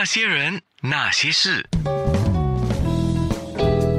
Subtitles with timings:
[0.00, 1.68] 那些人，那些事，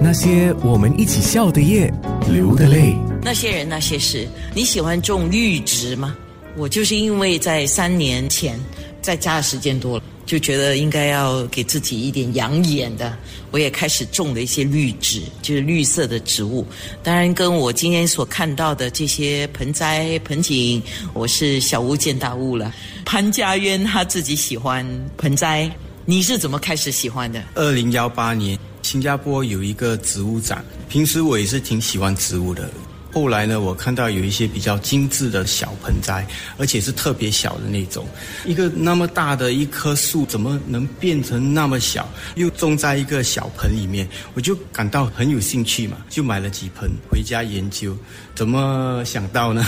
[0.00, 1.92] 那些我们一起笑的夜，
[2.30, 2.96] 流的泪。
[3.20, 6.16] 那些人那些事，你喜欢种绿植吗？
[6.56, 8.58] 我就是因为在三年前
[9.02, 13.14] 在家的时间多了，就觉得应该要给自己一点养眼的，
[13.50, 16.64] 我也开始种了一些绿植，就是绿色的植物。
[17.02, 20.80] 当然，跟我今天所看到的这些盆栽盆景，
[21.12, 22.72] 我是小巫见大巫了。
[23.04, 24.86] 潘家渊他自己喜欢
[25.18, 25.68] 盆栽，
[26.06, 27.42] 你是怎么开始喜欢的？
[27.56, 32.70] 二零幺八年，新加坡有一个植物展，平时我也是挺喜欢植物的。
[33.12, 36.26] 后来呢，我看到有一些比较精致的小盆栽，
[36.56, 38.06] 而且是特别小的那种。
[38.46, 42.08] 一个那么大的一棵树，怎么能变成那么小？
[42.36, 47.96] 又种在一个小盆里面，我就感到很有兴趣嘛，就买了几盆回家研究。
[48.34, 49.62] 怎么想到呢？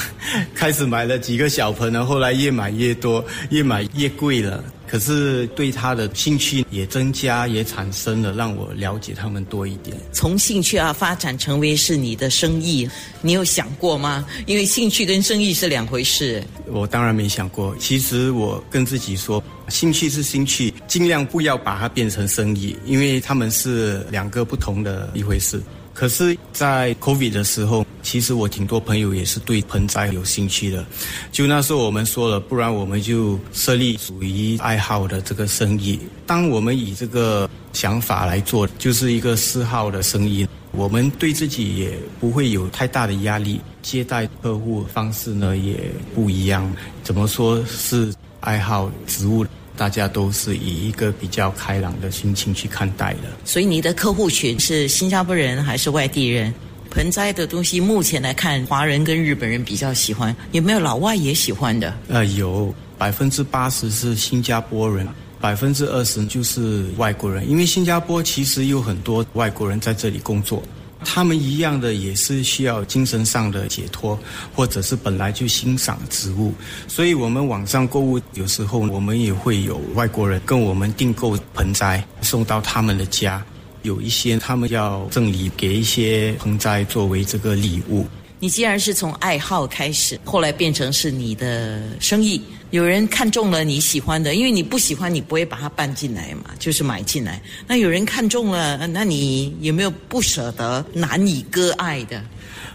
[0.55, 4.65] 开始买了几个小盆呢，后来越买越多，越买越贵了。
[4.87, 9.97] 可是对他的兴趣也增加，也产生了让我了解他们多一点。
[10.13, 12.89] 从兴趣啊发展成为是你的生意，
[13.23, 14.27] 你有想过吗？
[14.47, 16.43] 因为兴趣跟生意是两回事。
[16.67, 17.75] 我当然没想过。
[17.79, 25.61] 其实我跟自己说，兴趣是兴趣，尽量不要把它变成生意，因为他们是两个不同的一回事。
[25.93, 30.85] 可是，在 COVID 的时候，其实我挺多朋友也是对盆栽有兴趣的。
[31.33, 35.99] 就那时候我们说了，不然我们就设立属于爱好的这个生意。
[36.27, 43.61] 当我们以这个想法来做，就是一个嗜好的生意，我们对自己也不会有太大的压力。
[43.83, 46.71] 接待客户方式呢也不一样。
[47.03, 49.45] 怎么说是爱好植物？
[49.77, 53.23] 大家都是以一个比较开朗的心情去看待的。
[53.45, 56.55] 所以你的客户群是新加坡人还是外地人？
[56.95, 61.93] 盆栽的东西目前来看，华人跟日本人比较喜欢，有没有老外也喜欢的？
[62.07, 65.07] 呃，有百分之八十是新加坡人，
[65.41, 67.51] 百分之二十就是外国人。
[67.51, 70.63] 因为新加坡其实有很多外国人在这里工作。
[71.07, 74.19] 他们一样的也是需要精神上的解脱，
[74.55, 76.55] 或者是本来就欣赏植物，
[76.89, 83.45] 所以我们网上购物有时候我们也会有外国人跟我们订购盆栽送到他们的家，
[83.85, 88.07] 有一些他们要赠礼给一些盆栽作为这个礼物。
[88.41, 97.43] 你既然是从爱好开始，后来变成是你的生意，有人看中了你喜欢的，因为你不喜欢，你不会把它搬进来嘛，就是买进来。
[97.67, 102.23] 那有人看中了，那你有没有不舍得、难以割爱的？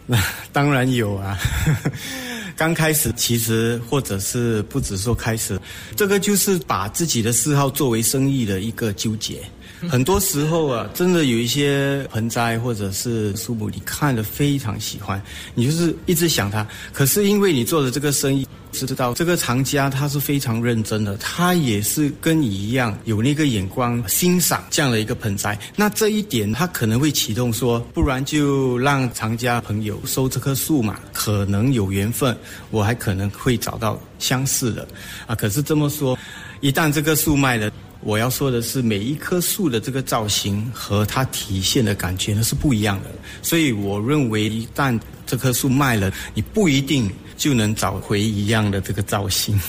[0.05, 1.39] 那当然有啊。
[2.55, 5.59] 刚开始其实，或者是不止说开始，
[5.95, 9.41] 这个就是把自己的嗜好作为生意的一个纠结。
[9.87, 15.21] 很多时候啊，真的有一些盆栽或者是树木，你看了非常喜欢，
[15.55, 16.67] 你就是一直想它。
[16.91, 25.57] 可是因为你做的这个生意，知道这个藏家他是非常认真的，他也是跟你一样有那个眼光欣赏这样的一个盆栽。
[25.75, 32.35] 那这一点他可能会启动说，不然就让藏家朋友收这棵树嘛，可能有缘分，
[32.69, 34.87] 我还可能会找到相似的
[35.25, 35.33] 啊。
[35.33, 36.17] 可是这么说，
[36.59, 37.71] 一旦这个树卖了。
[38.01, 43.09] 我要说的是，每一棵树的这个造型和它体现的感觉呢是不一样的，
[43.41, 49.59] 所以我认为一旦这棵树卖了，你不一定就能找回一样的这个造型。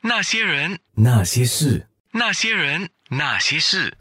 [0.00, 3.92] 那些人，那些事，那些人，那些事，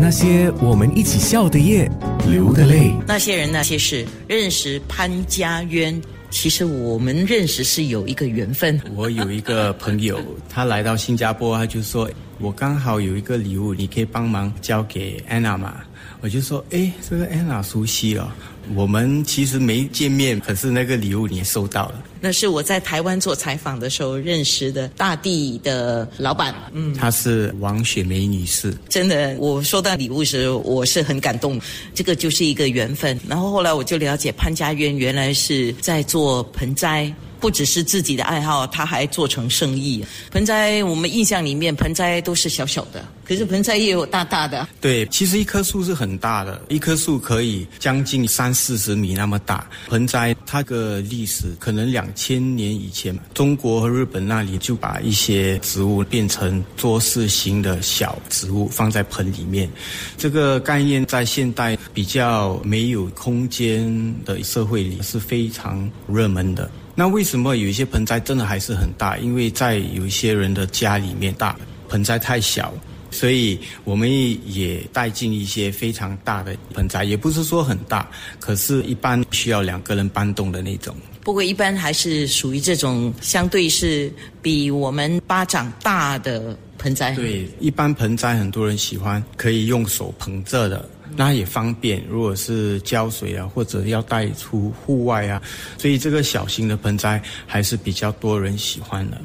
[0.00, 1.90] 那些我们一起笑的夜，
[2.28, 2.92] 流的泪。
[3.06, 6.00] 那些人那些事，认识潘家渊。
[6.38, 8.78] 其实我们认识是有一个缘分。
[8.94, 10.20] 我有一个朋友，
[10.50, 12.08] 他来到新加坡，他就说
[12.38, 15.82] ：“我刚好有一个礼物，你可以帮忙交给安娜吗？”
[16.22, 18.28] 我就说：“哎，这个安娜熟悉哦。”
[18.74, 22.02] 我们其实没见面，可是那个礼物你收到了。
[22.20, 28.74] 那是我在台湾做采访的时候认识的大地的老板，嗯，她是王雪梅女士。
[28.88, 31.60] 真的，我收到礼物时我是很感动，
[31.94, 33.16] 这个就是一个缘分。
[33.28, 37.12] 然后后来我就了解潘家渊原来是在做盆栽。
[37.46, 40.04] 不只是自己的爱好，他还做成生意。
[40.32, 44.66] 盆栽，我们印象里面盆栽都是小小的，可是盆栽也有大大的。
[44.80, 49.64] 对，其实一棵树是很大的，一棵树可以将近三四十米那么大。
[49.86, 59.70] 盆栽它的历史可能两千年以前，中国和日本那里就把一些植物变成桌式型的小植物放在盆里面。
[60.18, 66.68] 这个概念在现代比较没有空间的社会里是非常热门的。
[66.98, 69.18] 那为什么有一些盆栽真的还是很大？
[69.18, 71.54] 因为在有一些人的家里面，大
[71.90, 72.72] 盆栽太小，
[73.10, 74.10] 所以我们
[74.50, 78.08] 也带进一些非常大的盆栽，也不是说很大，
[78.40, 80.96] 可是一般需要两个人搬动的那种。
[81.22, 84.10] 不过一般还是属于这种相对是
[84.40, 86.56] 比我们巴掌大的。
[86.78, 87.14] 盆栽。
[87.14, 92.02] 对，一般盆栽很多人喜欢可以用手捧着的，那也方便。
[92.08, 95.40] 如果是浇水啊，或者要带出户外啊，
[95.78, 99.20] 所以这个小型的盆栽还是比较多人喜欢的。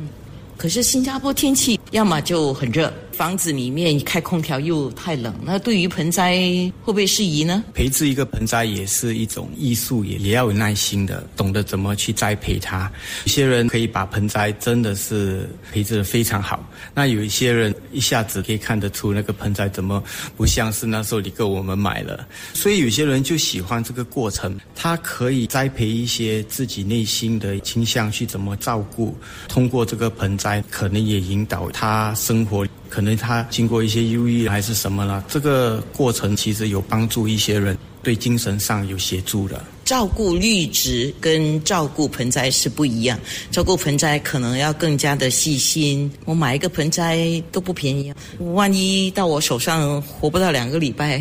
[0.57, 6.33] 可是新加坡天气要么就很热，房子里面开空调又太冷，那对于盆栽
[6.81, 7.63] 会不会适宜呢？
[7.73, 12.91] 培植一个盆栽也是一种艺术，也也要有耐心的，懂得怎么去栽培它。
[13.25, 20.03] 有些人可以把盆栽真的是培植的非常好，那有一些人一下子可以看得出那个盆栽怎么
[20.35, 22.27] 不像是那时候你给我们买了。
[22.53, 29.15] 所以有些人就喜欢这个过程，他可以栽培一些自己内心的倾向去怎么照顾，
[29.47, 30.63] 通过这个盆栽。
[30.69, 39.63] 可能也引导他生活，可能他经过一些忧郁还是什么了，这个过程其实有帮助一些人，对精神上有协助的。
[39.83, 43.19] 照顾绿植跟照顾盆栽是不一样，
[43.51, 46.09] 照顾盆栽可能要更加的细心。
[46.25, 48.13] 我买一个盆栽都不便宜，
[48.53, 51.19] 万一到我手上活不到两个礼拜。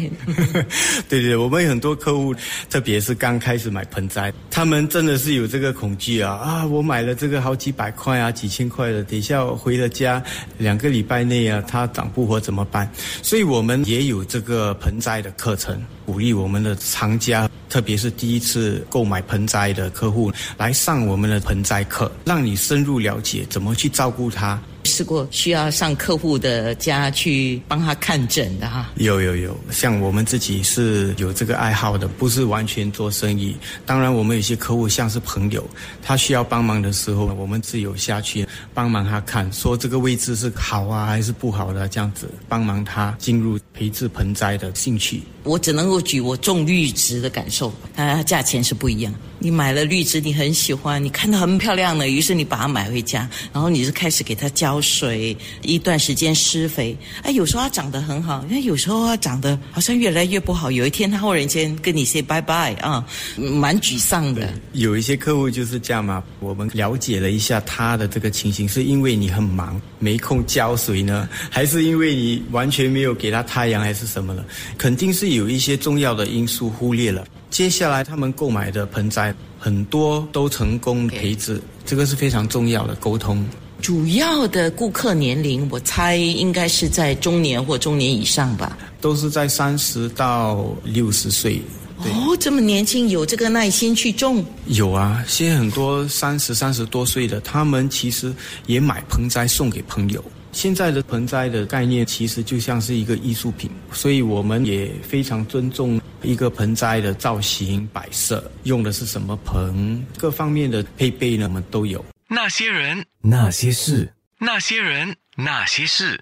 [1.08, 2.34] 对对，我们很多客户，
[2.68, 6.66] 特别是刚开始买盆栽，他们真的是有这个恐惧啊啊！
[6.66, 10.22] 我买了这个好几百块啊，几千块的，等一下回了家
[10.58, 12.90] 两个礼拜内啊，它长不活怎么办？
[13.22, 15.82] 所以我们也有这个盆栽的课程。
[16.06, 24.60] 鼓励我们的藏家，特别是第一次购买盆栽的客户来上我们的盆栽课，让你深入了解怎么去照顾它。
[24.90, 28.90] 试过需要上客户的家去帮他看诊的哈？
[28.96, 33.56] 有有有，像我们自己是有这个爱好的，不是完全做生意。
[33.86, 35.64] 当然，我们有些客户像是朋友，
[36.02, 45.22] 他需要帮忙的时候，我们自有下去帮忙他看，说这个位置是好啊还是不好的，这样子帮忙他进入培植盆栽的兴趣。
[45.44, 49.14] 我只能够举我种绿植的感受，它价钱是不一样。
[49.42, 56.94] 你买了绿植，你很喜欢，你看到很漂亮的，于是你把它买回家，然后你就开始给它浇水，一段时间施肥。
[57.22, 60.70] 哎，有时候它长得很好，那有时候它长得好像越来越不好。
[60.70, 63.02] 有一天它忽然间跟你 say bye bye 啊，
[63.36, 64.52] 蛮沮丧的。
[64.72, 66.22] 有一些客户就是这样嘛。
[66.38, 74.44] 我们了解了一下他的这个情形，是因为你很忙没空浇水呢，还是因为你完全没有给他太阳，还是什么了？
[74.76, 77.24] 肯定是有一些重要的因素忽略了。
[77.50, 83.44] 接下来他们购买的盆栽很多都成功培植，这个是非常重要的沟通。
[83.82, 88.78] 主要的顾客年龄，我猜应该是在中年或中年以上吧。
[89.00, 91.60] 都是在三十到六十岁。
[91.98, 94.44] 哦，这么年轻，有这个耐心去种？
[94.66, 98.32] 有啊，现在很多三十三十多岁的，他们其实
[98.66, 100.24] 也买盆栽送给朋友。
[100.52, 112.04] 现在的盆栽的概念其实就像是一个艺术品，所以我们也非常尊重一个盆栽的造型摆设，用的是什么盆，各方面的配备呢，我们都有。
[112.28, 116.20] 那些人，那些事，那些人，那些事，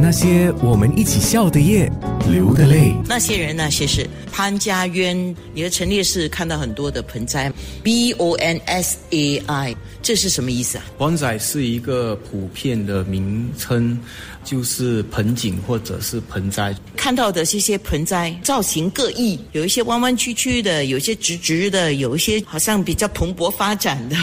[0.00, 1.90] 那些我们一起笑的夜，
[2.30, 2.94] 流的泪。
[3.06, 7.52] 那些人那些事，潘家渊，你的陈列室看到很多的盆栽
[7.82, 10.84] ，B O N S A I，这是什么意思啊？
[10.98, 13.98] 盆栽是一个普遍的名称，
[14.48, 16.74] 就是盆景或者是盆栽。
[16.96, 24.16] 看到的这些盆栽造型各异，有一些弯弯曲曲的，有一些直直的，有一些好像比较蓬勃发展的，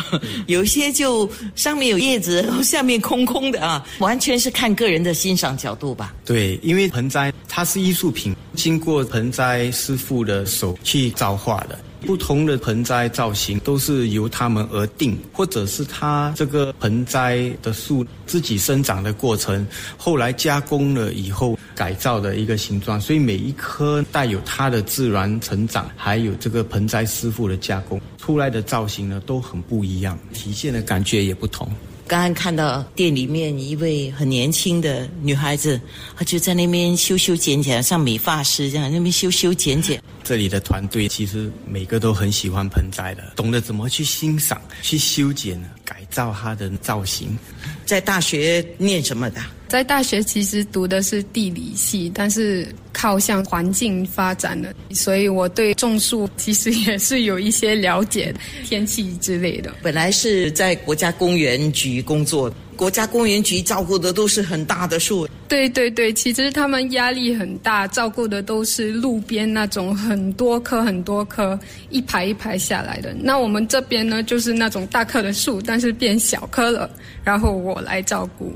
[0.48, 6.16] 有一些就上面有叶子，然后下面空空的啊，完全是看个人的欣赏角度吧。
[6.26, 11.78] 对，因为盆栽它是艺术品，经过盆栽师傅的手去造化的。
[12.06, 19.66] 不同的盆栽造型都是由他们而定，或者是它这个盆栽的树自己生长的过程，
[19.98, 23.02] 后来加工了以后改造的一个形状。
[23.02, 31.68] 所以每一棵带有它的自然成长，还有这个盆栽师傅的加工出来的造型呢，都很不一样，体现的感觉也不同。
[32.08, 35.82] 刚刚看到店里面一位很年轻的女孩子，
[36.16, 40.00] 她就在那边修修剪剪，像美发师这样那边修修剪剪。
[40.26, 47.38] 这里的团队其实每个都很喜欢盆栽的，懂得怎么去欣赏、去修剪、改造它的造型。
[47.86, 49.40] 在大学念什么的？
[49.68, 59.76] 在大学其实读的是地理系，但是靠向环境发展的，所以我对种树其实也是有一些了解，天气之类的。
[59.84, 65.28] 本来是在国家公园局工作，国家公园局照顾的都是很大的树。
[65.48, 71.58] 对对对，其实他们压力很大，照顾的都是路边那种很多棵很多棵
[71.90, 73.16] 一排一排下来的。
[73.20, 76.90] 那我们这边呢，就是那种大棵的树，但是变小棵了，
[77.24, 78.54] 然后我来照顾。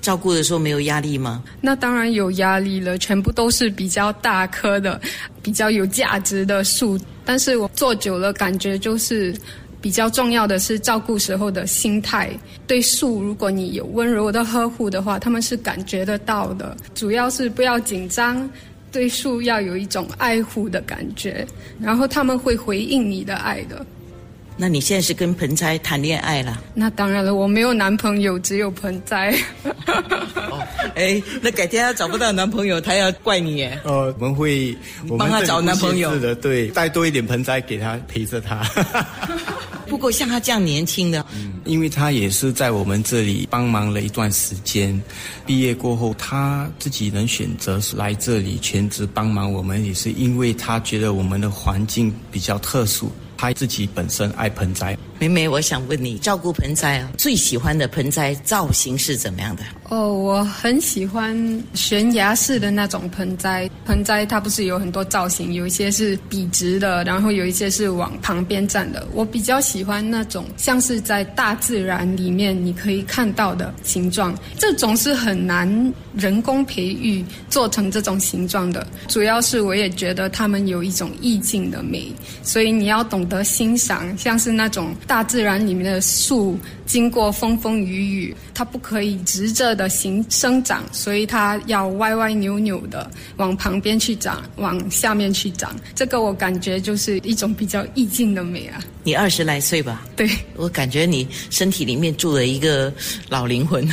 [0.00, 1.44] 照顾的时候没有压力吗？
[1.60, 5.00] 那当然有压力了，全部都是比较大棵的、
[5.40, 6.98] 比较有价值的树。
[7.24, 9.32] 但是我做久了，感觉就是
[9.82, 12.30] 比较重要的是照顾时候的心态。
[12.66, 16.74] 对树，如果你有温柔的呵护的话，他们是感觉得到的。
[16.94, 18.48] 主要是不要紧张，
[18.92, 21.44] 对树要有一种爱护的感觉，
[21.80, 23.84] 然后他们会回应你的爱的。
[24.54, 26.62] 那你现在是跟盆栽谈恋爱了？
[26.74, 29.34] 那当然了，我没有男朋友，只有盆栽。
[30.94, 33.80] 哎，那改天他找不到男朋友，他要怪你耶。
[33.82, 34.76] 呃，我们会
[35.08, 38.62] 我们帮他找男朋友是的，对，带多一点盆栽给他陪着他。
[39.92, 41.22] 不过像他这样年轻的，
[41.66, 44.98] 因为他也是在我们这里帮忙了一段时间，
[45.44, 54.96] 毕业过后他自己能选择来这里全职帮忙我们，也是因为他觉得我们的环境比较特殊，他自己本身爱盆栽。
[55.22, 59.62] 妹妹，我想问你，照顾盆栽啊，最喜欢的盆栽造型是怎么样的？
[59.88, 63.70] 哦，我很喜欢悬崖式的那种盆栽。
[63.84, 69.06] 盆栽它不是有很多造型，有一些是笔直的，然后有一些是往旁边站的。
[69.12, 74.36] 我比较喜欢那种像是在大自然里面你可以看到的形状。
[74.58, 78.84] 这种是很难人工培育做成这种形状的。
[79.06, 82.12] 主要是我也觉得它们有一种意境的美，
[82.42, 84.92] 所以你要懂得欣赏，像是那种。
[85.12, 95.76] 大自然里面的树，经过风风雨雨，它不可以直着的行生长，所以它要歪歪扭扭的往旁边去长，往下面去长。
[95.94, 98.82] 这个我感觉就是一种比较意境的美啊。
[99.04, 100.06] 你二十来岁吧？
[100.16, 102.90] 对，我感觉你身体里面住了一个
[103.28, 103.86] 老灵魂。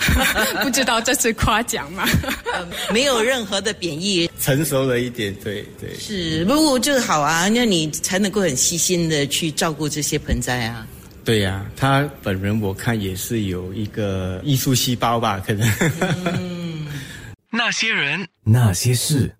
[0.62, 2.08] 不知道这是夸奖吗？
[2.90, 4.30] 没有任何的贬义。
[4.40, 5.94] 成熟了一点，对对。
[5.98, 10.86] 是，不过就好啊，那你才能够很细心的去照顾这些盆栽啊。
[11.24, 15.66] 对呀，他本人我看也是有一个艺术细胞吧，可能。
[17.50, 19.34] 那些人，那些事。